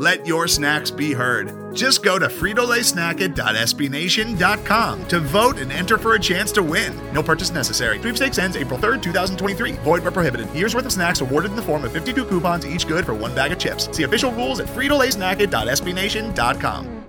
[0.00, 1.76] Let your snacks be heard.
[1.76, 6.98] Just go to fritolaysnacket.sbnation.com to vote and enter for a chance to win.
[7.12, 7.98] No purchase necessary.
[7.98, 9.72] Sweepstakes ends April 3rd, 2023.
[9.72, 10.50] Void where prohibited.
[10.54, 13.34] Year's worth of snacks awarded in the form of 52 coupons, each good for one
[13.34, 13.94] bag of chips.
[13.94, 17.04] See official rules at fritolaysnacket.sbnation.com.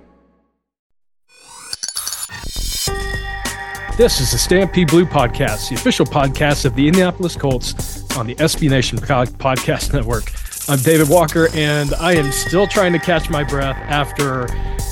[3.96, 8.34] This is the Stampede Blue Podcast, the official podcast of the Indianapolis Colts on the
[8.34, 10.30] SB Nation Podcast Network.
[10.68, 14.44] I'm David Walker, and I am still trying to catch my breath after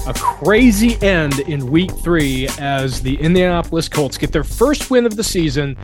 [0.04, 5.14] a crazy end in week three as the Indianapolis Colts get their first win of
[5.14, 5.76] the season,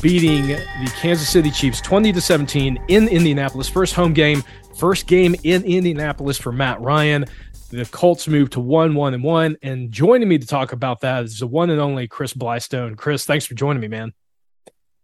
[0.00, 3.68] beating the Kansas City Chiefs 20 to 17 in Indianapolis.
[3.68, 4.44] First home game,
[4.78, 7.24] first game in Indianapolis for Matt Ryan.
[7.70, 9.56] The Colts move to 1 1 and 1.
[9.62, 12.96] And joining me to talk about that is the one and only Chris Blystone.
[12.96, 14.12] Chris, thanks for joining me, man.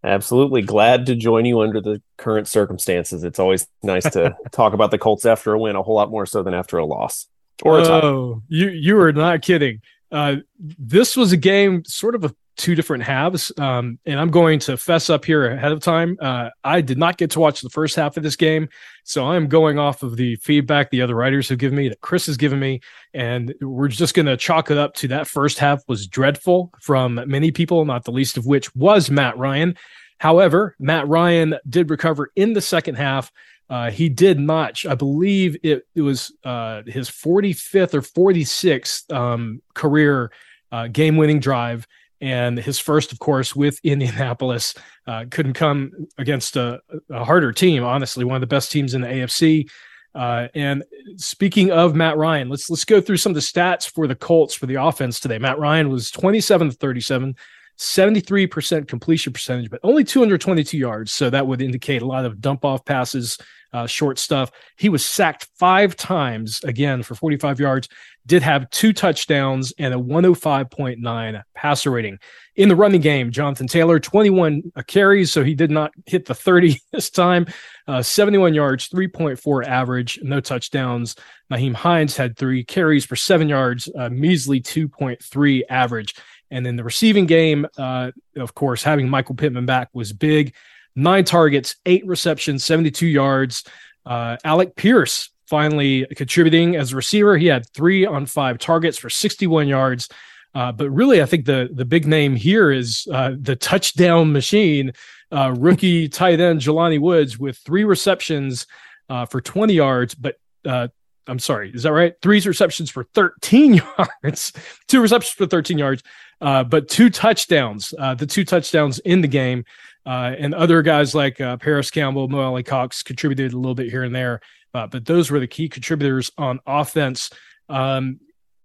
[0.05, 0.63] Absolutely.
[0.63, 3.25] Glad to join you under the current circumstances.
[3.25, 6.27] It's always nice to talk about the Colts after a win, a whole lot more
[6.27, 7.27] so than after a loss.
[7.63, 9.81] Or a oh, you you are not kidding.
[10.13, 13.51] Uh, this was a game sort of a two different halves.
[13.57, 16.19] Um, and I'm going to fess up here ahead of time.
[16.21, 18.69] Uh, I did not get to watch the first half of this game.
[19.05, 22.27] So I'm going off of the feedback the other writers have given me, that Chris
[22.27, 22.81] has given me.
[23.15, 27.21] And we're just going to chalk it up to that first half was dreadful from
[27.27, 29.77] many people, not the least of which was Matt Ryan.
[30.19, 33.33] However, Matt Ryan did recover in the second half.
[33.71, 39.61] Uh, he did notch, I believe it, it was uh, his 45th or 46th um,
[39.75, 40.33] career
[40.73, 41.87] uh, game winning drive.
[42.21, 44.75] And his first, of course, with Indianapolis,
[45.07, 47.85] uh, couldn't come against a, a, harder team.
[47.85, 49.71] Honestly, one of the best teams in the AFC.
[50.15, 50.83] Uh, and
[51.17, 54.55] speaking of Matt Ryan, let's let's go through some of the stats for the Colts
[54.55, 55.39] for the offense today.
[55.39, 57.37] Matt Ryan was 27 to 37,
[57.79, 61.13] 73% completion percentage, but only 222 yards.
[61.13, 63.39] So that would indicate a lot of dump off passes,
[63.73, 64.51] uh, short stuff.
[64.77, 67.89] He was sacked five times again for 45 yards,
[68.27, 72.19] did have two touchdowns and a 105.9 passer rating.
[72.57, 76.81] In the running game, Jonathan Taylor, 21 carries, so he did not hit the 30
[76.93, 77.47] this time.
[77.87, 81.15] Uh, 71 yards, 3.4 average, no touchdowns.
[81.51, 86.15] Nyheim Hines had three carries for seven yards, uh, measly 2.3 average.
[86.51, 90.55] And then the receiving game, uh, of course, having Michael Pittman back was big.
[90.97, 93.65] Nine targets, eight receptions, 72 yards.
[94.07, 97.37] Uh, Alec Pierce finally contributing as a receiver.
[97.37, 100.09] He had three on five targets for 61 yards.
[100.55, 104.93] Uh, but really, I think the the big name here is uh, the touchdown machine,
[105.31, 108.67] uh, rookie tight end Jelani Woods with three receptions
[109.11, 110.89] uh, for 20 yards, but uh,
[111.29, 112.15] I'm sorry, is that right?
[112.23, 113.75] Three receptions for 13
[114.25, 114.53] yards,
[114.89, 116.03] two receptions for 13 yards,
[116.41, 119.65] uh, but two touchdowns, uh, the two touchdowns in the game.
[120.07, 124.05] Uh, and other guys like uh, Parris Campbell, Mo Alie-Cox contributed a little bit here
[124.05, 124.41] and there,
[124.73, 127.29] uh, but those were the key contributors on offense.
[127.69, 128.19] Um,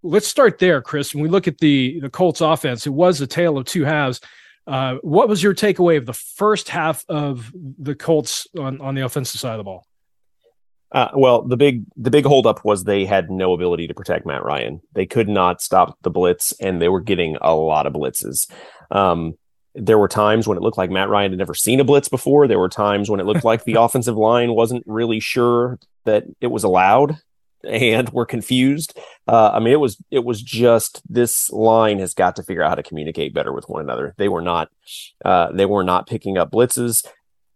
[0.04, 1.14] let's start there, Chris.
[1.14, 4.22] When we look at the the Colts offense, it was a tale of two halves.
[4.66, 9.02] Uh, what was your takeaway of the first half of the Colts on, on the
[9.02, 9.86] offensive side of the ball?
[10.94, 14.44] Uh, well, the big the big holdup was they had no ability to protect Matt
[14.44, 14.80] Ryan.
[14.94, 18.50] They could not stop the blitz, and they were getting a lot of blitzes.
[18.92, 19.34] Um,
[19.74, 22.48] there were times when it looked like Matt Ryan had never seen a blitz before.
[22.48, 26.48] There were times when it looked like the offensive line wasn't really sure that it
[26.48, 27.18] was allowed
[27.64, 28.96] and were confused.
[29.28, 32.70] Uh, I mean, it was it was just this line has got to figure out
[32.70, 34.14] how to communicate better with one another.
[34.18, 34.70] They were not
[35.26, 37.04] uh, they were not picking up blitzes.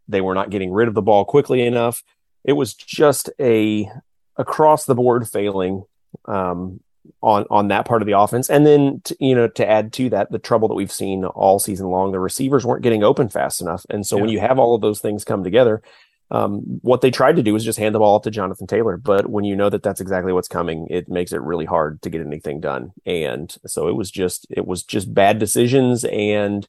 [0.08, 2.02] They were not getting rid of the ball quickly enough
[2.48, 3.92] it was just a
[4.38, 5.84] across the board failing
[6.26, 6.80] um,
[7.22, 8.50] on on that part of the offense.
[8.50, 11.60] And then to, you know to add to that, the trouble that we've seen all
[11.60, 13.86] season long, the receivers weren't getting open fast enough.
[13.90, 14.22] And so yeah.
[14.22, 15.84] when you have all of those things come together,
[16.32, 18.98] um, what they tried to do is just hand the ball off to Jonathan Taylor.
[18.98, 22.10] But when you know that that's exactly what's coming, it makes it really hard to
[22.10, 22.94] get anything done.
[23.06, 26.68] And so it was just it was just bad decisions and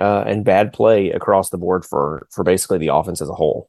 [0.00, 3.68] uh, and bad play across the board for for basically the offense as a whole.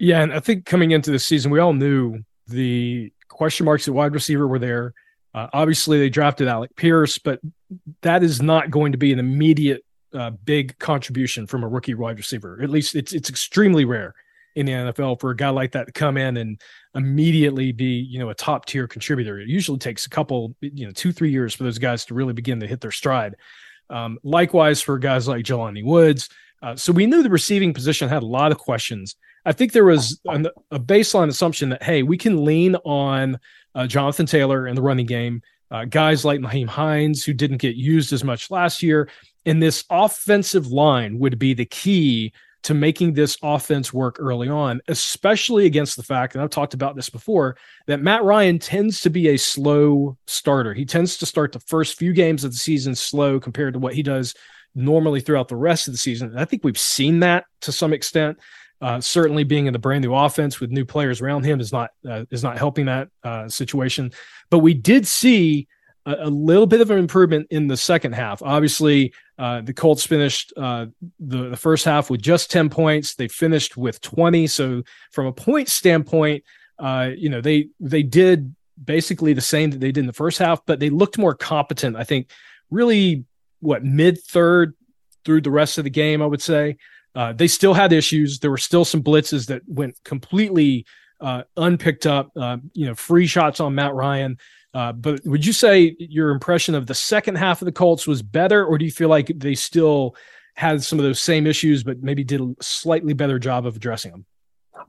[0.00, 3.92] Yeah, and I think coming into the season, we all knew the question marks at
[3.92, 4.94] wide receiver were there.
[5.34, 7.38] Uh, obviously, they drafted Alec Pierce, but
[8.00, 12.16] that is not going to be an immediate uh, big contribution from a rookie wide
[12.16, 12.58] receiver.
[12.62, 14.14] At least it's it's extremely rare
[14.56, 16.58] in the NFL for a guy like that to come in and
[16.94, 19.38] immediately be you know a top tier contributor.
[19.38, 22.32] It usually takes a couple you know two three years for those guys to really
[22.32, 23.36] begin to hit their stride.
[23.90, 26.30] Um, likewise for guys like Jelani Woods.
[26.62, 29.16] Uh, so we knew the receiving position had a lot of questions.
[29.44, 33.38] I think there was an, a baseline assumption that hey, we can lean on
[33.74, 37.76] uh, Jonathan Taylor in the running game, uh, guys like Nyheim Hines who didn't get
[37.76, 39.08] used as much last year,
[39.46, 42.32] and this offensive line would be the key
[42.62, 46.94] to making this offense work early on, especially against the fact, and I've talked about
[46.94, 50.74] this before, that Matt Ryan tends to be a slow starter.
[50.74, 53.94] He tends to start the first few games of the season slow compared to what
[53.94, 54.34] he does
[54.74, 56.28] normally throughout the rest of the season.
[56.28, 58.38] And I think we've seen that to some extent.
[58.80, 61.90] Uh, certainly, being in the brand new offense with new players around him is not
[62.08, 64.10] uh, is not helping that uh, situation.
[64.48, 65.68] But we did see
[66.06, 68.42] a, a, little bit of an improvement in the second half.
[68.42, 70.86] Obviously, uh, the Colts finished uh,
[71.18, 73.14] the, the first half with just 10 points.
[73.14, 74.46] They finished with 20.
[74.46, 76.42] So from a point standpoint,
[76.80, 80.64] you know, they they did basically the same that they did in the first half,
[80.64, 81.96] but they looked more competent.
[81.96, 82.30] I think
[82.70, 83.24] really
[83.60, 84.74] what mid third
[85.24, 86.76] through the rest of the game, I would say.
[87.14, 88.38] Uh, they still had issues.
[88.38, 90.86] There were still some blitzes that went completely
[91.20, 92.30] uh, unpicked up.
[92.36, 94.38] Uh, you know, free shots on Matt Ryan.
[94.72, 98.22] Uh, but would you say your impression of the second half of the Colts was
[98.22, 100.14] better, or do you feel like they still
[100.54, 104.12] had some of those same issues, but maybe did a slightly better job of addressing
[104.12, 104.24] them?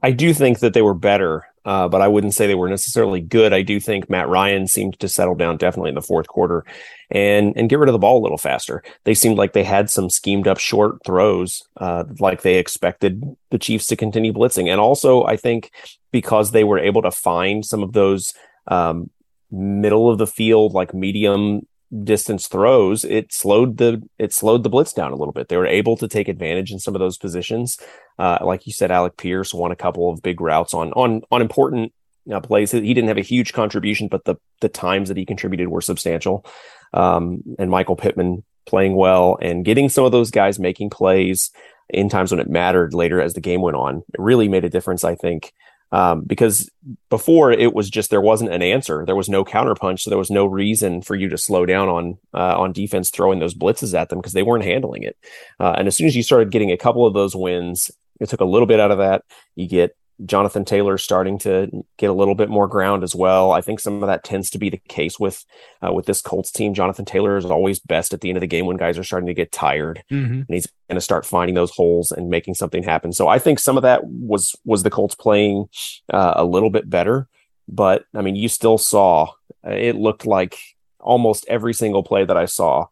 [0.03, 3.21] I do think that they were better, uh, but I wouldn't say they were necessarily
[3.21, 3.53] good.
[3.53, 6.65] I do think Matt Ryan seemed to settle down definitely in the fourth quarter
[7.11, 8.83] and and get rid of the ball a little faster.
[9.03, 13.59] They seemed like they had some schemed up short throws, uh, like they expected the
[13.59, 15.71] Chiefs to continue blitzing, and also I think
[16.11, 18.33] because they were able to find some of those
[18.67, 19.09] um,
[19.51, 21.67] middle of the field, like medium
[22.03, 25.49] distance throws, it slowed the it slowed the blitz down a little bit.
[25.49, 27.77] They were able to take advantage in some of those positions.
[28.17, 31.41] Uh, like you said, Alec Pierce won a couple of big routes on on on
[31.41, 31.93] important
[32.31, 32.71] uh, plays.
[32.71, 36.45] He didn't have a huge contribution, but the the times that he contributed were substantial.
[36.93, 41.51] Um, and Michael Pittman playing well and getting some of those guys making plays
[41.89, 43.97] in times when it mattered later as the game went on.
[43.97, 45.53] It really made a difference, I think,
[45.91, 46.69] um, because
[47.09, 50.31] before it was just there wasn't an answer, there was no counterpunch, so there was
[50.31, 54.09] no reason for you to slow down on uh, on defense throwing those blitzes at
[54.09, 55.17] them because they weren't handling it.
[55.59, 58.41] Uh, and as soon as you started getting a couple of those wins, it took
[58.41, 59.23] a little bit out of that.
[59.55, 59.95] You get
[60.25, 63.51] Jonathan Taylor starting to get a little bit more ground as well.
[63.51, 65.43] I think some of that tends to be the case with
[65.85, 66.73] uh, with this Colts team.
[66.73, 69.27] Jonathan Taylor is always best at the end of the game when guys are starting
[69.27, 70.33] to get tired, mm-hmm.
[70.33, 73.11] and he's going to start finding those holes and making something happen.
[73.13, 75.67] So I think some of that was was the Colts playing
[76.13, 77.27] uh, a little bit better,
[77.67, 79.27] but I mean, you still saw
[79.65, 80.57] uh, it looked like
[80.99, 82.87] almost every single play that I saw,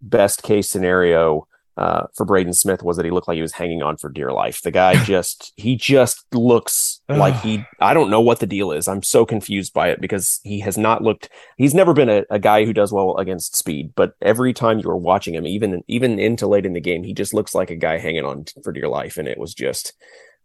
[0.00, 3.82] best case scenario uh, for Braden Smith was that he looked like he was hanging
[3.82, 4.62] on for dear life.
[4.62, 8.88] The guy just he just looks like he I don't know what the deal is.
[8.88, 12.38] I'm so confused by it because he has not looked he's never been a, a
[12.38, 16.18] guy who does well against speed, but every time you are watching him, even even
[16.18, 18.88] into late in the game, he just looks like a guy hanging on for dear
[18.88, 19.18] life.
[19.18, 19.92] And it was just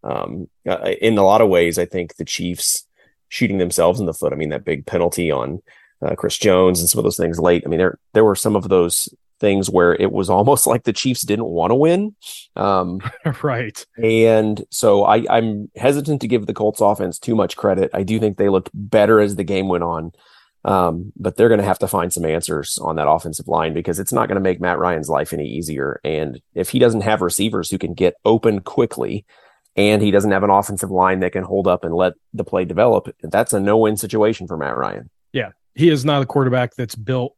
[0.04, 2.86] um, uh, in a lot of ways, I think the Chiefs
[3.30, 4.34] shooting themselves in the foot.
[4.34, 5.62] I mean, that big penalty on
[6.02, 7.64] uh, Chris Jones and some of those things late.
[7.66, 9.08] I mean, there there were some of those
[9.42, 12.16] things where it was almost like the Chiefs didn't want to win.
[12.56, 13.02] Um,
[13.44, 13.86] right.
[14.02, 17.92] And so I, I'm hesitant to give the Colts offense too much credit.
[17.94, 20.12] I do think they looked better as the game went on.
[20.64, 24.00] Um, but they're going to have to find some answers on that offensive line because
[24.00, 26.00] it's not going to make Matt Ryan's life any easier.
[26.04, 29.26] And if he doesn't have receivers who can get open quickly,
[29.76, 32.66] and he doesn't have an offensive line that can hold up and let the play
[32.66, 35.10] develop, that's a no-win situation for Matt Ryan.
[35.34, 37.36] Yeah, he is not a quarterback that's built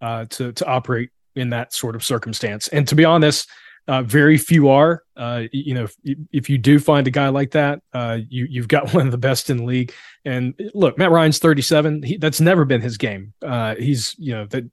[0.00, 2.68] uh, to to operate in that sort of circumstance.
[2.68, 3.48] And to be honest,
[3.88, 5.02] uh, very few are.
[5.16, 5.96] Uh, you know, if,
[6.32, 9.18] if, you do find a guy like that, uh, you you've got one of the
[9.18, 9.92] best in the league.
[10.24, 12.02] And look, Matt Ryan's 37.
[12.02, 13.32] He, that's never been his game.
[13.42, 14.64] Uh, he's you know that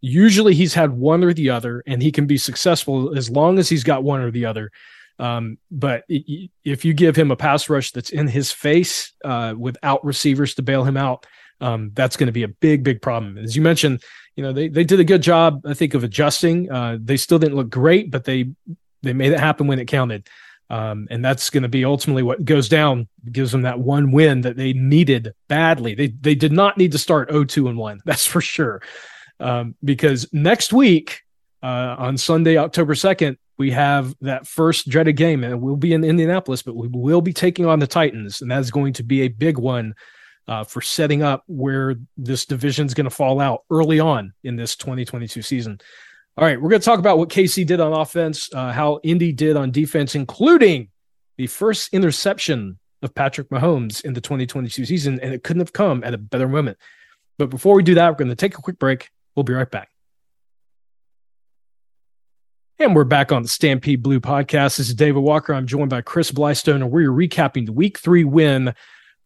[0.00, 3.68] usually he's had one or the other, and he can be successful as long as
[3.68, 4.70] he's got one or the other.
[5.18, 10.04] Um, but if you give him a pass rush that's in his face uh, without
[10.04, 11.24] receivers to bail him out,
[11.60, 13.38] um, that's going to be a big, big problem.
[13.38, 14.02] As you mentioned,
[14.36, 16.70] you know they they did a good job, I think, of adjusting.
[16.70, 18.50] Uh, they still didn't look great, but they
[19.02, 20.28] they made it happen when it counted.
[20.68, 24.40] Um, and that's going to be ultimately what goes down, gives them that one win
[24.40, 25.94] that they needed badly.
[25.94, 28.82] They they did not need to start 0-2 and 1, that's for sure.
[29.38, 31.22] Um, because next week,
[31.62, 36.04] uh, on Sunday, October 2nd, we have that first dreaded game, and we'll be in
[36.04, 39.28] Indianapolis, but we will be taking on the Titans, and that's going to be a
[39.28, 39.94] big one
[40.48, 44.56] uh, for setting up where this division is going to fall out early on in
[44.56, 45.80] this 2022 season.
[46.36, 49.32] All right, we're going to talk about what KC did on offense, uh, how Indy
[49.32, 50.88] did on defense, including
[51.38, 56.04] the first interception of Patrick Mahomes in the 2022 season, and it couldn't have come
[56.04, 56.78] at a better moment.
[57.38, 59.10] But before we do that, we're going to take a quick break.
[59.34, 59.90] We'll be right back.
[62.78, 64.76] And we're back on the Stampede Blue podcast.
[64.76, 65.54] This is David Walker.
[65.54, 68.74] I'm joined by Chris Blystone, and we're recapping the week three win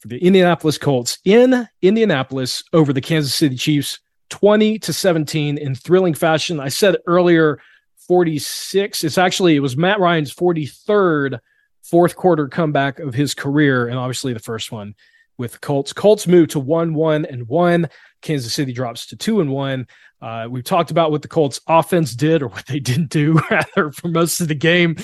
[0.00, 5.74] for the Indianapolis Colts in Indianapolis over the Kansas City Chiefs, 20 to 17 in
[5.74, 6.58] thrilling fashion.
[6.58, 7.60] I said earlier,
[8.08, 9.04] 46.
[9.04, 11.38] It's actually, it was Matt Ryan's 43rd
[11.82, 14.94] fourth quarter comeback of his career, and obviously the first one
[15.38, 15.92] with the Colts.
[15.92, 17.88] Colts move to 1 1 and 1.
[18.22, 19.86] Kansas City drops to 2 and 1.
[20.22, 23.90] Uh, we've talked about what the Colts offense did or what they didn't do rather
[23.92, 24.96] for most of the game.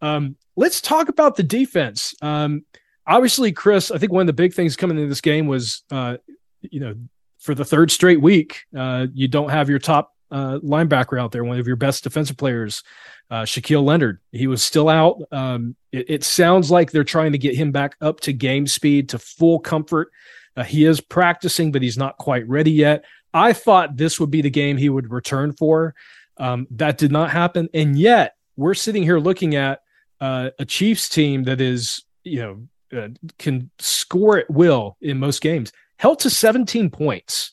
[0.00, 2.14] Um, let's talk about the defense.
[2.22, 2.64] Um,
[3.08, 6.18] obviously, Chris, I think one of the big things coming into this game was, uh,
[6.60, 6.94] you know,
[7.38, 11.44] for the third straight week, uh, you don't have your top uh, linebacker out there,
[11.44, 12.82] one of your best defensive players,
[13.30, 14.20] uh, Shaquille Leonard.
[14.32, 15.22] He was still out.
[15.32, 19.08] Um, it, it, sounds like they're trying to get him back up to game speed,
[19.10, 20.10] to full comfort.
[20.56, 23.04] Uh, he is practicing, but he's not quite ready yet.
[23.32, 25.94] I thought this would be the game he would return for.
[26.36, 29.82] Um, that did not happen, and yet we're sitting here looking at
[30.20, 35.40] uh, a Chiefs team that is, you know, uh, can score at will in most
[35.40, 37.52] games, held to 17 points.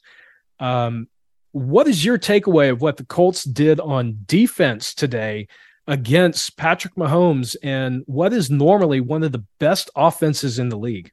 [0.60, 1.08] Um,
[1.51, 5.48] what is your takeaway of what the Colts did on defense today
[5.88, 11.12] against Patrick Mahomes and what is normally one of the best offenses in the league?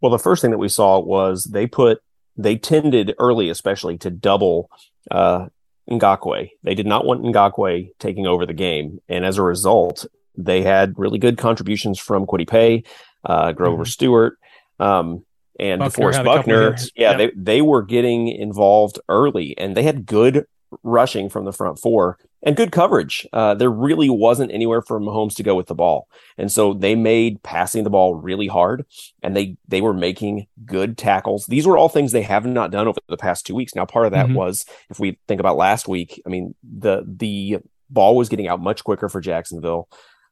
[0.00, 2.00] Well, the first thing that we saw was they put
[2.36, 4.70] they tended early, especially to double
[5.10, 5.46] uh,
[5.90, 6.50] Ngakoue.
[6.62, 10.06] They did not want Ngakoue taking over the game, and as a result,
[10.36, 12.84] they had really good contributions from Kwity Paye,
[13.24, 13.90] uh, Grover mm-hmm.
[13.90, 14.38] Stewart,
[14.78, 15.24] um,
[15.58, 16.76] and Buckner DeForest Buckner.
[16.94, 17.18] Yeah, yep.
[17.18, 20.46] they they were getting involved early, and they had good
[20.82, 23.26] rushing from the front four and good coverage.
[23.32, 26.94] Uh, there really wasn't anywhere for Mahomes to go with the ball, and so they
[26.94, 28.84] made passing the ball really hard,
[29.22, 31.46] and they they were making good tackles.
[31.46, 33.74] These were all things they have not done over the past two weeks.
[33.74, 34.36] Now, part of that mm-hmm.
[34.36, 36.22] was if we think about last week.
[36.26, 37.58] I mean, the the
[37.90, 39.88] ball was getting out much quicker for Jacksonville.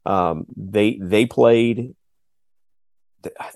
[0.06, 1.94] Um, they they played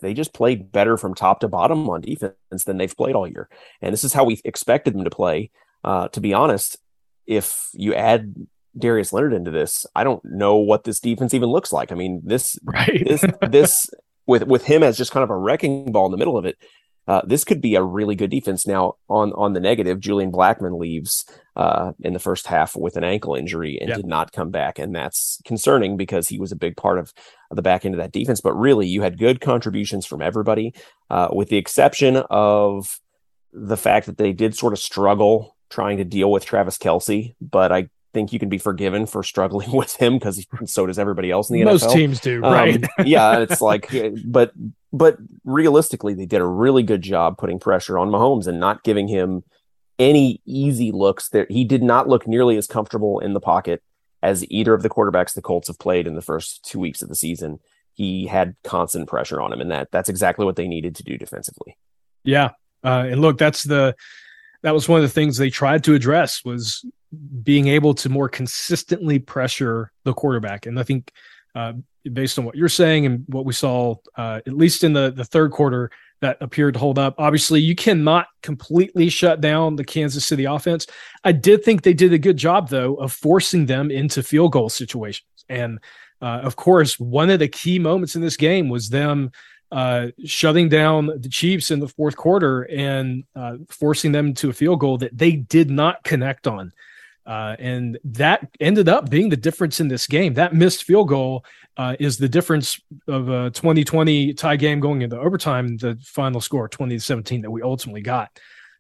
[0.01, 3.49] they just played better from top to bottom on defense than they've played all year.
[3.83, 5.51] And this is how we expected them to play.
[5.85, 6.79] Uh, to be honest,
[7.27, 8.35] if you add
[8.77, 11.93] Darius Leonard into this, I don't know what this defense even looks like.
[11.93, 13.03] I mean, this right.
[13.07, 13.91] this this
[14.27, 16.57] with with him as just kind of a wrecking ball in the middle of it,
[17.07, 18.67] uh, this could be a really good defense.
[18.67, 21.25] Now, on on the negative, Julian Blackmon leaves
[21.59, 23.97] uh, in the first half with an ankle injury and yep.
[23.97, 27.13] did not come back, and that's concerning because he was a big part of,
[27.51, 28.41] the back end of that defense.
[28.43, 30.75] But really, you had good contributions from everybody,
[31.09, 33.01] uh, with the exception of
[33.53, 37.35] the fact that they did sort of struggle trying to deal with Travis Kelce.
[37.41, 41.31] But I think you can be forgiven for struggling with him because so does everybody
[41.31, 41.87] else in the Most NFL.
[41.87, 42.85] Most teams do, right?
[42.85, 43.91] Um, yeah, it's like,
[44.27, 44.53] but
[44.93, 49.09] but realistically, they did a really good job putting pressure on Mahomes and not giving
[49.09, 49.43] him
[49.99, 51.29] any easy looks.
[51.29, 53.83] There, he did not look nearly as comfortable in the pocket
[54.23, 57.09] as either of the quarterbacks the Colts have played in the first two weeks of
[57.09, 57.61] the season.
[57.95, 61.19] He had constant pressure on him, and that that's exactly what they needed to do
[61.19, 61.77] defensively.
[62.25, 62.51] Yeah,
[62.85, 63.97] uh, and look, that's the
[64.63, 66.85] that was one of the things they tried to address was
[67.43, 70.67] being able to more consistently pressure the quarterback.
[70.67, 71.13] And I think,
[71.55, 71.75] uh,
[72.13, 75.25] based on what you're saying and what we saw, uh, at least in the, the
[75.25, 77.15] third quarter, that appeared to hold up.
[77.19, 80.87] Obviously, you cannot completely shut down the Kansas City offense.
[81.25, 84.69] I did think they did a good job, though, of forcing them into field goal
[84.69, 85.45] situations.
[85.49, 85.79] And
[86.21, 89.31] uh, of course, one of the key moments in this game was them
[89.71, 94.53] uh, shutting down the Chiefs in the fourth quarter and uh, forcing them to a
[94.53, 96.73] field goal that they did not connect on.
[97.29, 100.33] Uh, and that ended up being the difference in this game.
[100.33, 101.45] That missed field goal
[101.77, 106.69] uh, is the difference of a 2020 tie game going into overtime, the final score
[106.69, 108.31] 20 to 17 that we ultimately got.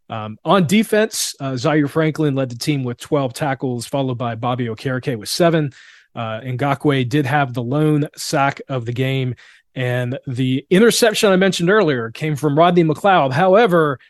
[0.08, 4.66] Um, on defense, uh, Zaire Franklin led the team with 12 tackles, followed by Bobby
[4.66, 5.70] Okereke with seven.
[6.14, 9.34] Uh, Ngakoue did have the lone sack of the game,
[9.74, 13.32] and the interception I mentioned earlier came from Rodney McLeod.
[13.32, 14.00] However,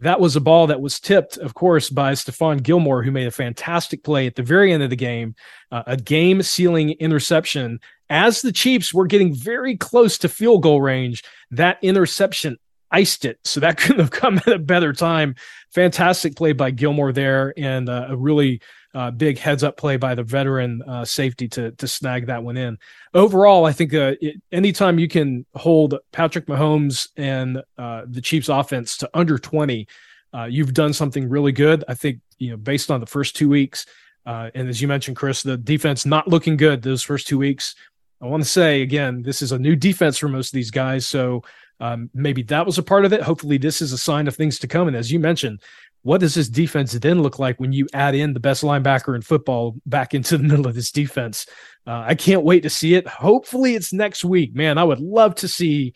[0.00, 3.32] that was a ball that was tipped, of course, by Stephon Gilmore, who made a
[3.32, 5.34] fantastic play at the very end of the game,
[5.72, 7.80] uh, a game sealing interception.
[8.10, 12.58] As the Chiefs were getting very close to field goal range, that interception
[12.90, 13.38] iced it.
[13.44, 15.34] So that couldn't have come at a better time.
[15.70, 18.60] Fantastic play by Gilmore there, and uh, a really
[18.96, 22.56] uh, big heads up play by the veteran uh, safety to to snag that one
[22.56, 22.78] in.
[23.12, 28.48] Overall, I think uh, it, anytime you can hold Patrick Mahomes and uh, the Chiefs
[28.48, 29.86] offense to under 20,
[30.32, 31.84] uh, you've done something really good.
[31.88, 33.84] I think, you know, based on the first two weeks,
[34.24, 37.74] uh, and as you mentioned, Chris, the defense not looking good those first two weeks.
[38.22, 41.06] I want to say again, this is a new defense for most of these guys.
[41.06, 41.42] So
[41.80, 43.20] um, maybe that was a part of it.
[43.20, 44.88] Hopefully, this is a sign of things to come.
[44.88, 45.60] And as you mentioned,
[46.06, 49.22] what does this defense then look like when you add in the best linebacker in
[49.22, 51.46] football back into the middle of this defense?
[51.84, 53.08] Uh, I can't wait to see it.
[53.08, 54.54] Hopefully, it's next week.
[54.54, 55.94] Man, I would love to see.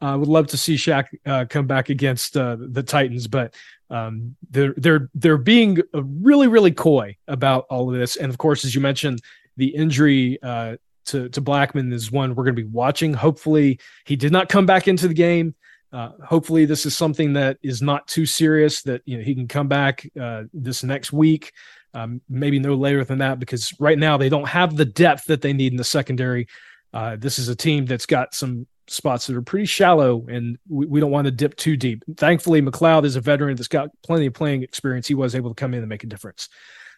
[0.00, 3.54] I uh, would love to see Shaq uh, come back against uh, the Titans, but
[3.90, 8.16] um, they're they're they're being really really coy about all of this.
[8.16, 9.20] And of course, as you mentioned,
[9.58, 10.76] the injury uh,
[11.06, 13.12] to to Blackmon is one we're going to be watching.
[13.12, 15.54] Hopefully, he did not come back into the game.
[15.92, 18.82] Uh, hopefully, this is something that is not too serious.
[18.82, 21.52] That you know he can come back uh, this next week,
[21.94, 25.42] um, maybe no later than that, because right now they don't have the depth that
[25.42, 26.46] they need in the secondary.
[26.92, 30.86] Uh, this is a team that's got some spots that are pretty shallow, and we,
[30.86, 32.04] we don't want to dip too deep.
[32.16, 35.06] Thankfully, McLeod is a veteran that's got plenty of playing experience.
[35.06, 36.48] He was able to come in and make a difference.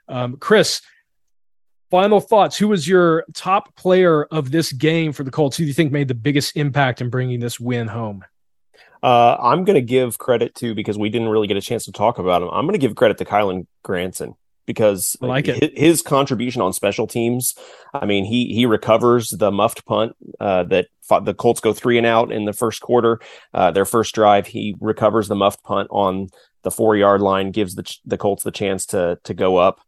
[0.08, 0.82] Um, Chris,
[1.90, 2.56] final thoughts.
[2.56, 5.56] Who was your top player of this game for the Colts?
[5.56, 8.24] Who do you think made the biggest impact in bringing this win home?
[9.02, 11.92] Uh, I'm going to give credit to because we didn't really get a chance to
[11.92, 12.48] talk about him.
[12.52, 14.34] I'm going to give credit to Kylen Granson
[14.66, 15.76] because I like it.
[15.76, 17.54] His, contribution on special teams.
[17.92, 21.98] I mean, he he recovers the muffed punt uh, that fought, the Colts go three
[21.98, 23.20] and out in the first quarter.
[23.52, 26.28] Uh, their first drive, he recovers the muffed punt on
[26.62, 29.80] the four yard line, gives the the Colts the chance to to go up,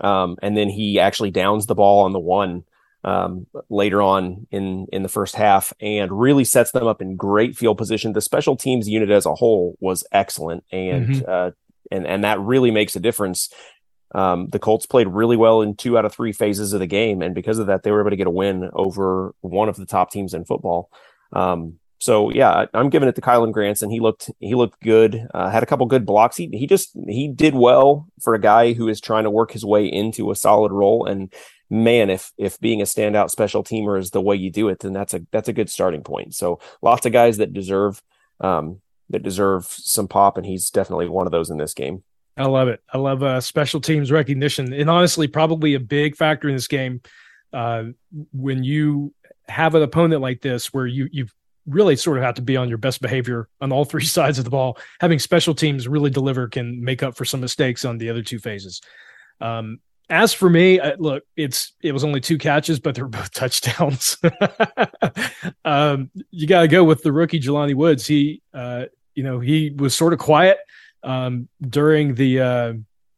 [0.00, 2.64] um, and then he actually downs the ball on the one
[3.04, 7.56] um, later on in in the first half and really sets them up in great
[7.56, 8.12] field position.
[8.12, 11.24] The special teams unit as a whole was excellent, and mm-hmm.
[11.28, 11.50] uh,
[11.90, 13.50] and and that really makes a difference.
[14.14, 17.22] Um, the Colts played really well in two out of three phases of the game,
[17.22, 19.86] and because of that, they were able to get a win over one of the
[19.86, 20.90] top teams in football.
[21.32, 23.90] Um, so yeah, I'm giving it to Kylen Granson.
[23.90, 25.26] He looked he looked good.
[25.34, 26.36] Uh, had a couple good blocks.
[26.36, 29.64] He he just he did well for a guy who is trying to work his
[29.64, 31.04] way into a solid role.
[31.06, 31.32] And
[31.70, 34.92] man, if if being a standout special teamer is the way you do it, then
[34.92, 36.34] that's a that's a good starting point.
[36.34, 38.02] So lots of guys that deserve
[38.40, 42.02] um, that deserve some pop, and he's definitely one of those in this game.
[42.36, 42.80] I love it.
[42.92, 47.00] I love uh, special teams recognition, and honestly, probably a big factor in this game.
[47.52, 47.84] Uh,
[48.32, 49.14] when you
[49.48, 51.26] have an opponent like this, where you you
[51.66, 54.44] really sort of have to be on your best behavior on all three sides of
[54.44, 58.08] the ball, having special teams really deliver can make up for some mistakes on the
[58.08, 58.80] other two phases.
[59.40, 63.32] Um, as for me, uh, look, it's it was only two catches, but they're both
[63.32, 64.16] touchdowns.
[65.64, 68.06] um, you got to go with the rookie Jelani Woods.
[68.06, 70.58] He, uh, you know, he was sort of quiet
[71.02, 72.72] um, during the uh,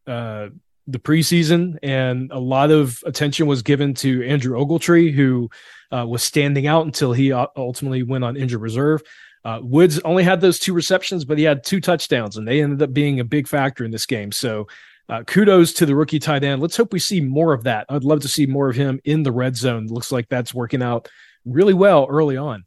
[0.07, 0.49] uh,
[0.87, 5.51] the preseason, and a lot of attention was given to Andrew Ogletree, who
[5.93, 9.03] uh, was standing out until he ultimately went on injured reserve.
[9.43, 12.83] Uh, Woods only had those two receptions, but he had two touchdowns, and they ended
[12.83, 14.33] up being a big factor in this game.
[14.33, 14.67] So
[15.11, 16.63] uh, kudos to the rookie tight end.
[16.63, 17.85] Let's hope we see more of that.
[17.89, 19.89] I'd love to see more of him in the red zone.
[19.89, 21.09] Looks like that's working out
[21.45, 22.65] really well early on.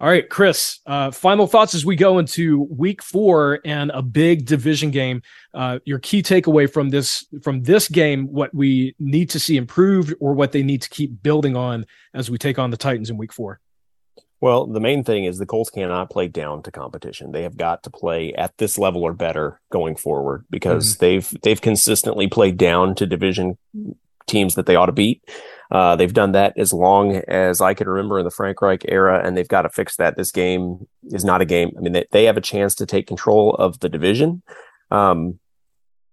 [0.00, 4.46] All right, Chris, uh, final thoughts as we go into week four and a big
[4.46, 5.22] division game.
[5.54, 10.12] Uh, your key takeaway from this from this game, what we need to see improved
[10.18, 13.16] or what they need to keep building on as we take on the Titans in
[13.16, 13.60] week four.
[14.42, 17.30] Well, the main thing is the Colts cannot play down to competition.
[17.30, 21.00] They have got to play at this level or better going forward because mm-hmm.
[21.00, 23.56] they've they've consistently played down to division
[24.26, 25.22] teams that they ought to beat.
[25.70, 29.24] Uh, they've done that as long as I can remember in the Frank Reich era,
[29.24, 30.16] and they've got to fix that.
[30.16, 31.70] This game is not a game.
[31.78, 34.42] I mean, they, they have a chance to take control of the division,
[34.90, 35.38] um,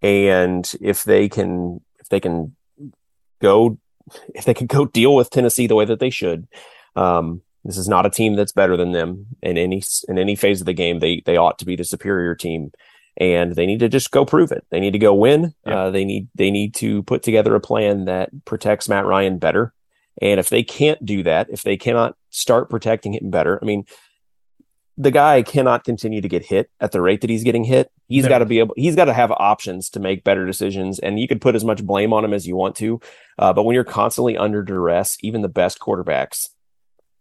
[0.04, 2.56] and if they can, if they can
[3.42, 3.80] go,
[4.36, 6.48] if they can go deal with Tennessee the way that they should,
[6.96, 10.60] um, this is not a team that's better than them in any in any phase
[10.60, 11.00] of the game.
[11.00, 12.72] They they ought to be the superior team,
[13.16, 14.66] and they need to just go prove it.
[14.72, 15.54] They need to go win.
[15.64, 19.72] Uh, they need they need to put together a plan that protects Matt Ryan better.
[20.20, 23.86] And if they can't do that, if they cannot start protecting him better, I mean,
[24.98, 27.92] the guy cannot continue to get hit at the rate that he's getting hit.
[28.08, 28.30] He's no.
[28.30, 28.74] got to be able.
[28.78, 30.98] He's got to have options to make better decisions.
[30.98, 33.00] And you could put as much blame on him as you want to,
[33.38, 36.48] uh, but when you're constantly under duress, even the best quarterbacks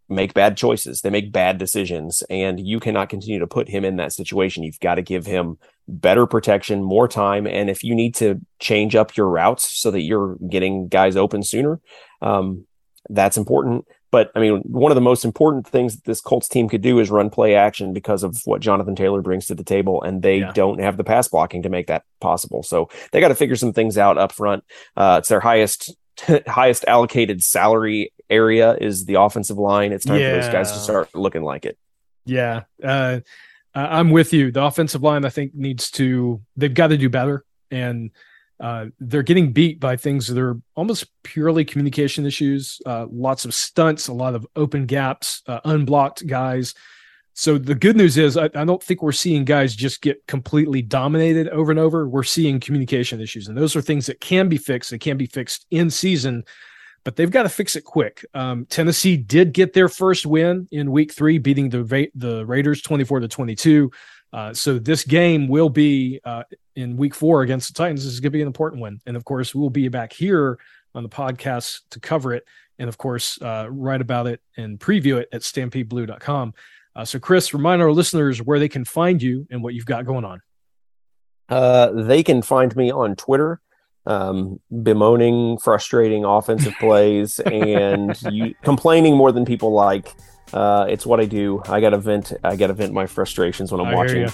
[0.08, 1.00] make bad choices.
[1.00, 4.62] They make bad decisions, and you cannot continue to put him in that situation.
[4.62, 8.96] You've got to give him better protection, more time, and if you need to change
[8.96, 11.80] up your routes so that you're getting guys open sooner,
[12.22, 12.66] um,
[13.10, 13.86] that's important.
[14.10, 16.98] But I mean, one of the most important things that this Colts team could do
[16.98, 20.38] is run play action because of what Jonathan Taylor brings to the table, and they
[20.38, 20.52] yeah.
[20.52, 22.62] don't have the pass blocking to make that possible.
[22.62, 24.64] So they got to figure some things out up front.
[24.96, 25.94] Uh, it's their highest
[26.46, 29.92] highest allocated salary area is the offensive line.
[29.92, 30.34] It's time yeah.
[30.34, 31.78] for those guys to start looking like it.
[32.24, 32.64] Yeah.
[32.82, 33.20] Uh,
[33.74, 34.50] I'm with you.
[34.50, 37.44] The offensive line, I think, needs to, they've got to do better.
[37.70, 38.10] And
[38.60, 42.80] uh, they're getting beat by things that are almost purely communication issues.
[42.84, 46.74] Uh, lots of stunts, a lot of open gaps, uh, unblocked guys.
[47.38, 50.82] So the good news is, I, I, don't think we're seeing guys just get completely
[50.82, 52.08] dominated over and over.
[52.08, 54.90] We're seeing communication issues, and those are things that can be fixed.
[54.90, 56.42] They can be fixed in season,
[57.04, 58.26] but they've got to fix it quick.
[58.34, 63.04] Um, Tennessee did get their first win in Week Three, beating the the Raiders twenty
[63.04, 63.92] four to twenty two.
[64.32, 66.42] Uh, so this game will be uh,
[66.74, 68.02] in Week Four against the Titans.
[68.02, 70.58] This is going to be an important one, and of course, we'll be back here
[70.92, 72.44] on the podcast to cover it,
[72.80, 76.52] and of course, uh, write about it and preview it at StampedeBlue.com.
[76.98, 80.04] Uh, so, Chris, remind our listeners where they can find you and what you've got
[80.04, 80.40] going on.
[81.48, 83.60] Uh, they can find me on Twitter,
[84.04, 90.12] um, bemoaning frustrating offensive plays and you, complaining more than people like.
[90.52, 91.62] Uh, it's what I do.
[91.68, 92.32] I got to vent.
[92.42, 94.28] I got to vent my frustrations when I'm I watching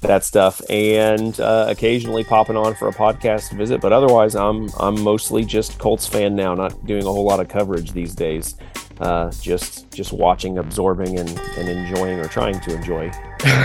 [0.00, 3.82] that stuff, and uh, occasionally popping on for a podcast visit.
[3.82, 6.54] But otherwise, I'm I'm mostly just Colts fan now.
[6.54, 8.54] Not doing a whole lot of coverage these days
[9.00, 11.28] uh, just just watching, absorbing, and,
[11.58, 13.10] and enjoying or trying to enjoy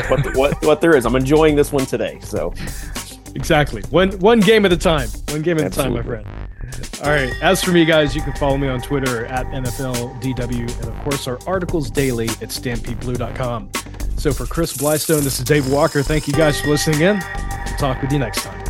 [0.07, 1.05] what, what what there is.
[1.05, 2.19] I'm enjoying this one today.
[2.21, 2.53] So
[3.35, 5.09] exactly one one game at a time.
[5.29, 5.99] One game at Absolutely.
[5.99, 6.41] a time, my friend.
[7.03, 7.33] All right.
[7.41, 11.27] As for me, guys, you can follow me on Twitter at NFLDW, and of course
[11.27, 13.69] our articles daily at StampedeBlue.com.
[14.17, 16.03] So for Chris Blystone, this is Dave Walker.
[16.03, 17.15] Thank you guys for listening in.
[17.65, 18.60] We'll talk with you next time.